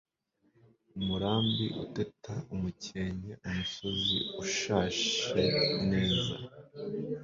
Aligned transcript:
umurambi 0.97 1.65
uteta 1.83 2.33
umukenke 2.53 3.31
umusozi 3.47 4.17
ushashe 4.43 5.41
neza 5.91 6.35